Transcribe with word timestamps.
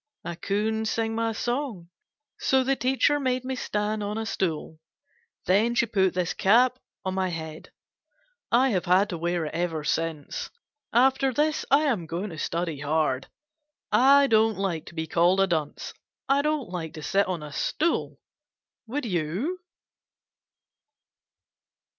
I 0.25 0.33
couldn't 0.33 0.85
sing 0.85 1.13
my 1.13 1.31
song. 1.31 1.89
So 2.39 2.63
the 2.63 2.75
teacher 2.75 3.19
made 3.19 3.45
me 3.45 3.53
stand 3.53 4.01
on 4.01 4.17
a 4.17 4.25
stool. 4.25 4.79
Then 5.45 5.75
she 5.75 5.85
put 5.85 6.15
this 6.15 6.33
cap 6.33 6.79
on 7.05 7.13
my 7.13 7.27
head. 7.29 7.71
I 8.51 8.69
have 8.69 8.85
had 8.85 9.09
to 9.11 9.19
wear 9.19 9.45
it 9.45 9.53
ever 9.53 9.83
since. 9.83 10.49
After 10.91 11.31
this 11.31 11.65
I 11.69 11.81
am 11.83 12.07
going 12.07 12.31
to 12.31 12.39
study 12.39 12.79
hard. 12.79 13.27
I 13.91 14.25
don't 14.25 14.57
like 14.57 14.87
to 14.87 14.95
be 14.95 15.05
called 15.05 15.39
a 15.39 15.45
dunce. 15.45 15.93
I 16.27 16.41
don't 16.41 16.69
like 16.69 16.95
to 16.95 17.03
sit 17.03 17.27
on 17.27 17.43
a 17.43 17.53
stool. 17.53 18.19
Would 18.87 19.05
you? 19.05 19.59